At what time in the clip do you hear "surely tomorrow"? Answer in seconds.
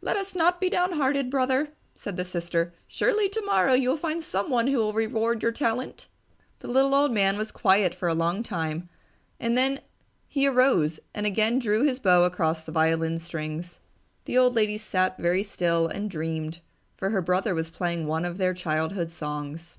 2.86-3.74